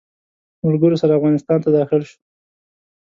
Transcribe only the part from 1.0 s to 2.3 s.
سره افغانستان ته داخل شو.